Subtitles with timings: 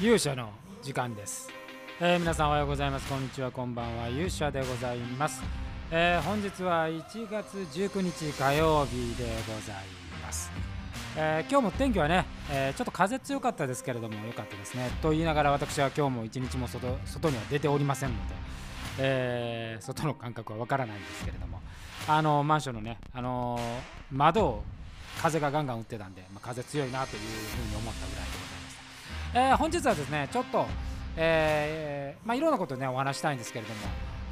[0.00, 0.50] 勇者の
[0.82, 1.48] 時間です、
[2.00, 3.08] えー皆さんおはようございます。
[3.08, 3.50] こんにちは。
[3.50, 4.08] こんばんは。
[4.08, 5.42] 勇者でございます、
[5.90, 9.84] えー本日は1月19日火曜日でござい
[10.22, 10.50] ます、
[11.16, 14.90] えー今日も天気はね、えーちょっと風強かったですけれども良かったですね。
[15.00, 18.34] と言いながら私は今日も一日も外外には出ておりませんので、
[18.98, 21.60] えー外の感覚はわからないんですけれども。
[22.08, 23.60] あのマンションのね、あのー
[24.14, 24.62] 窓を
[25.22, 28.55] 風がガンガン打ってたんで、まあ、風強いなというふうに思ったぐらいでございます。
[29.38, 30.64] えー本日はですねちょっと、
[31.14, 33.80] えーまあ、いろんなことをねお話したいんですけれども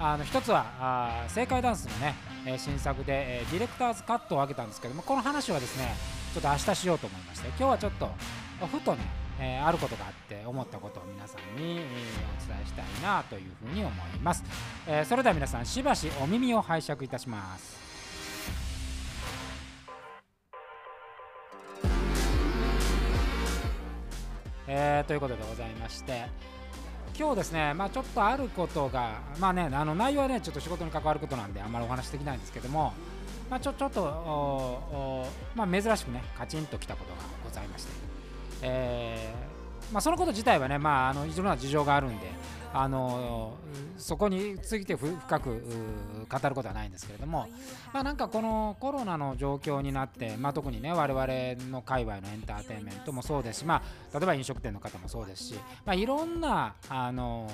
[0.00, 2.14] あの一つはあ正解ダンスのね、
[2.46, 5.94] え新作で、えーディレクターズカットを上げたんですけどもこの話はですね
[6.32, 8.08] ちょっと明日しようと思いまして今日はちょっと
[8.66, 9.02] ふとね、
[9.38, 13.92] えーあることがあって思ったことを皆さんに、えーお伝えしたいなというふうに思い
[14.22, 14.42] ます、
[14.86, 17.93] えーそれでは皆さんしばしお耳を拝借いたします。
[24.66, 26.26] えーということでございまして
[27.18, 32.92] 今日ですね、まあ、ちょっとあることが、まあね、あの内容はね、ちょっと仕事に関わることなんで、あんまりお話できないんですけども、
[33.48, 34.06] まあ、ちょちょっと、お
[35.22, 37.92] おまあ、珍しくね、カチンときたことがございまして、
[38.62, 42.26] えーまあ、そのこと自体はね、まあ、あのいろんな事情があるんで、
[42.74, 43.56] あの
[43.96, 45.62] そこについて深く
[46.28, 47.46] 語ることはないんですけれども、
[47.92, 53.76] まあ、なんかこのコロナの状況になって、まあ、特にね我々の界隈のエンターテインメントもそうですし、ま
[54.12, 55.54] あ、例えば飲食店の方もそうですし、
[55.86, 57.48] まあ、いろんなあの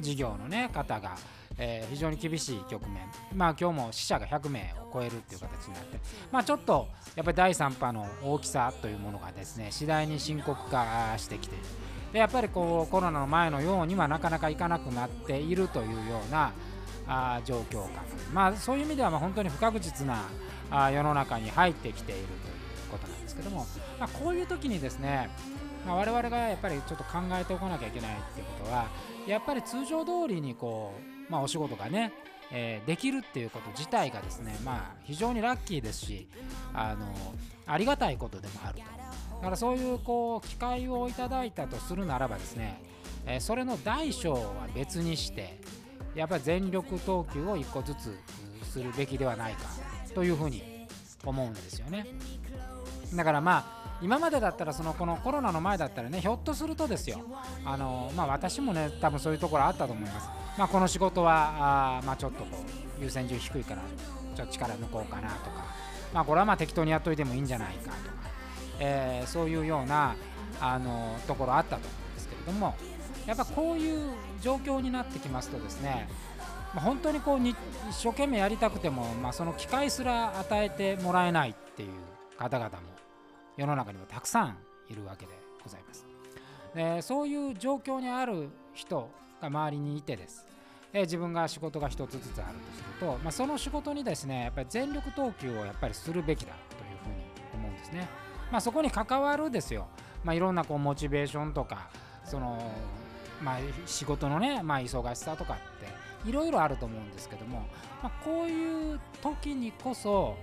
[0.00, 1.16] 事業の、ね、方が、
[1.58, 2.98] えー非常に厳しい局面、
[3.34, 5.98] まあ、今日も死者が100名を超えるっていう形になって、
[6.30, 11.64] まあ、ちょっとやっぱり第3波の大きさというものがですね次第に深刻化してきている。
[12.12, 16.52] でやっぱりこうコロナの前のようにはなかなかいかなくなっているというような
[17.06, 20.24] あ状況かまあそういう意味ではま本当に不確実な
[20.70, 22.36] あ世の中に入ってきているという
[22.90, 23.66] ことなんですけども、
[23.98, 25.30] まあ、こういう時にですね、
[25.86, 28.86] まあ、我々がやっぱりちょっと考えておかなきゃいけないっていうことは
[29.26, 30.94] やっぱり通常通りにこ
[31.28, 32.12] う、まあ、お仕事がね、
[32.50, 36.28] えーできるっていうこと自体がですね、まあ、非常にラッキーですし
[36.74, 37.06] あの
[37.66, 39.05] ありがたいことでもあると。
[39.38, 42.80] だからそういうこう機会をいただいたとするならばですね、
[43.26, 45.58] えそれの大小は別にして
[46.14, 48.18] やっぱり全力投球を1個ずつ
[48.64, 49.68] するべきではないか
[50.14, 50.86] というふうに
[51.24, 52.06] 思うんですよね。
[53.14, 57.20] だからまあ今までだったらそのこのコロナの前だったらねひょっとするとですよ
[57.64, 60.28] あのまあ私もね多分そういうところあったと思います。
[60.58, 62.64] まあこの仕事はあまあちょっとこ
[63.00, 63.82] う優先順位低いから
[64.34, 65.66] ちょっと力抜こうかなとか
[66.14, 68.25] まあこれはまあ適当にやっといてもいいんじゃないかとか
[68.80, 70.14] えーそういうような
[70.60, 72.74] あのところあったと思うんですけれども
[73.26, 74.10] やっぱこういう
[74.40, 76.08] 状況になってきますとですね、
[76.76, 77.50] 本当にこうに
[77.90, 81.90] 一生懸命やりたくても、まあ、その機会すら与えてもらえないっていう
[82.38, 82.76] 方々も
[83.56, 84.56] 世の中にはたくさん
[84.88, 85.32] いるわけで
[85.62, 86.06] ございます。
[86.74, 89.10] でそういう状況にある人
[89.40, 90.46] が周りにいてです
[90.92, 98.08] え自分が仕事が一つずつあるとすると、まあ、その仕事にですねやっぱり全力投球をやっぱりするべきだというふうに思うんですね。
[98.50, 99.88] まあ、そこに関わるですよ、
[100.24, 101.88] まあ、いろんなこうモチベーションとか
[102.24, 102.70] その、
[103.42, 107.66] まあ、仕事のね、まあ、忙しさとかっていろいろあると思うんですけども、
[108.02, 110.36] まあ、こういう時にこそ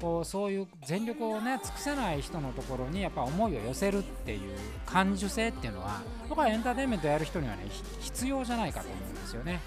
[0.00, 4.40] こうそういう全力をね尽くせない人のところにやっぱ思いを寄せるっていう
[4.84, 7.66] 感受性っていうのは僕はエンターテインメントやる人にはね
[8.00, 9.60] 必要じゃないかと思うんですよね。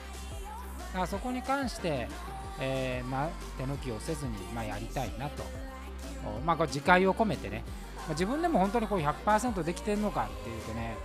[0.89, 2.07] だからそこに関して、
[2.59, 5.43] えーまあ、手抜きをせずに、まあ、やりたいなと。
[6.45, 7.63] まあ、これ自戒を込めてね、
[7.97, 10.95] まあ自分でも本当にこう100%できてるのかっていうとね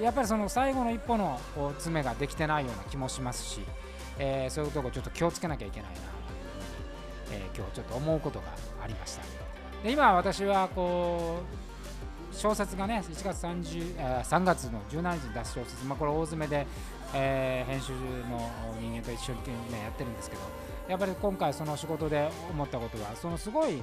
[0.00, 3.60] やっぱりその最後の一歩のこう詰めができてないような気もしますし、
[4.18, 5.96] えーそういうとこちょっと気をつけなきゃいけないな。
[5.96, 6.02] と、
[7.32, 8.46] えー今日ちょっと思うことが
[8.82, 9.22] ありました。
[9.82, 11.40] で今私はこ
[12.32, 16.66] う小説がね1月30 3月の17日に出す小説、まあ、これ大詰めで、
[17.14, 19.38] えー編集の人間と一緒に、
[19.70, 20.42] ね、やってるんですけど
[20.88, 23.82] やっぱり今回その仕事で思ったことはそのすごい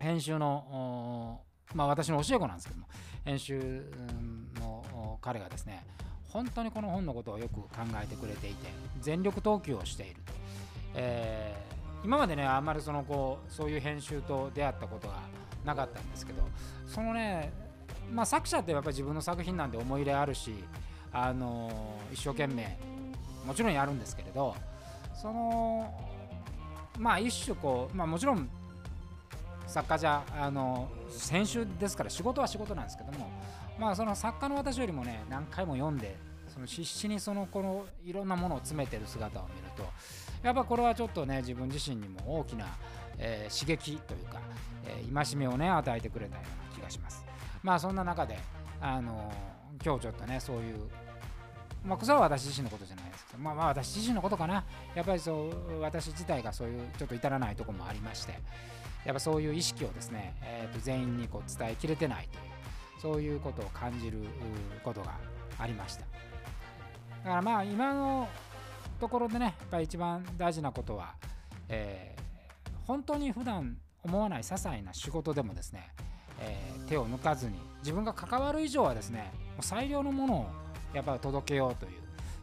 [0.00, 1.40] 編集の
[1.74, 2.86] まあ私の教え子なんですけども
[3.24, 3.84] 編集
[4.58, 5.84] の彼がですね
[6.28, 7.68] 本当にこの本のことをよく考
[8.02, 8.68] えてくれていて
[9.00, 10.32] 全力投球をしていると、
[10.94, 11.70] えー
[12.02, 15.16] 今までねあんまりそのこうそういう編集と出会ったことが
[15.64, 16.42] なかったんですけど
[16.86, 17.52] そのね
[18.12, 20.54] まあ作者ってやっぱり自分の作品なんで思い入れあるし
[21.12, 22.78] あの一生懸命
[23.46, 24.54] もちろんやるんですけれど
[25.14, 25.92] その
[26.98, 28.48] まあ一種こうまあもちろん
[29.70, 30.88] 作家じゃあの
[31.30, 33.30] 編集ですから仕事は仕事なんですけども
[33.78, 36.16] まあその作家の私よりもね何回も読んで
[36.48, 39.84] その必死にそのこのいろんなものを詰めてる姿を見ると
[40.42, 42.66] やっぱこれはちょっとね自分自身にも大きな、
[43.18, 44.40] えー刺激というか、
[44.86, 47.24] えー戒めをね与えてくれたような気がします。
[47.62, 48.38] まあそんな中で
[48.80, 49.32] あの
[49.84, 50.76] 今日ちょっとねそういう
[51.84, 54.64] まあ、それは私自身のことじゃないですけど、まあ、まあ私自身のことかな、
[54.94, 58.38] やっぱりそう私自体がそういうちょっと至らないところもありまして、
[59.04, 62.42] やっぱそういう意識をですね、えー、と全員にこう伝えきれてないという、
[63.00, 64.18] そういうことを感じる
[64.84, 65.14] ことが
[65.58, 66.02] ありました。
[66.02, 68.28] だからまあ今の
[68.98, 71.14] ところでね、やっぱり一番大事なことは、
[71.68, 75.90] えー、本当に普段思わない些細な仕事でもですね、
[76.40, 80.46] えー、手を抜かずに自分が関わる以上はですねもう最良のものを
[80.94, 81.92] やっぱり届けようという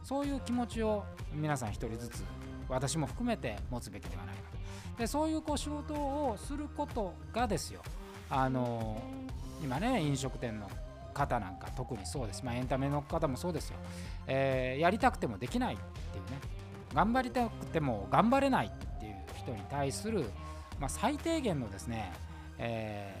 [0.04, 1.04] そういう気持ちを
[1.34, 2.24] 皆さん一人ずつ
[2.68, 4.58] 私も含めて持つべきではないかと。
[4.98, 7.82] でそういうこう仕事をすることがですよ。
[8.30, 9.00] あの
[9.62, 10.70] 今ね飲食店の
[11.14, 13.76] 方なんか特にそうです、まあ、エンタメの方もそうですよ、
[14.28, 16.38] えー、やりたくてもできないっていうね。
[16.94, 20.30] 頑張りたくても頑張れないっていう人に対する、
[20.78, 22.12] まあ、最低限のですね、
[22.58, 23.12] え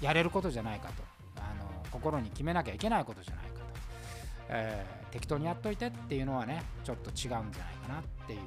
[0.00, 1.02] ー、やれることじゃないかと。
[1.38, 3.61] あの心に決めなきゃいけないことじゃないか、
[4.54, 8.40] えー、適当にやっといてっていうのはねちょっと違うんじゃないかなっていう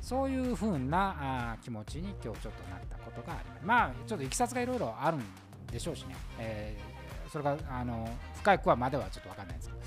[0.00, 3.64] そういう風なあ気持ちに今日ちょっとなったことがあります。
[3.64, 5.22] まあちょっといきさつがいろいろあるん
[5.70, 9.80] でしょうしね、えー、それがあの深いくはまではちょっと分かんないですけど。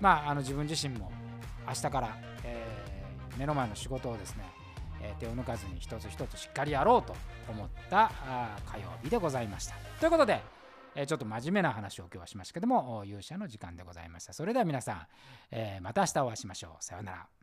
[0.00, 1.10] まああの自分自身も
[1.66, 4.44] 明日から、えー、目の前の仕事をですね
[5.00, 7.14] え手を抜かずに一つ一つしっかりやろうと
[7.48, 8.10] 思った
[8.66, 9.74] 火曜日でございました。
[10.00, 10.40] ということで、
[10.96, 14.32] えちょっと真面目な話を今日はしましたけども勇者の時間でございました。
[14.32, 15.06] それでは皆さん、
[15.50, 16.84] えまた明日お会いしましょう。
[16.84, 17.35] さようなら。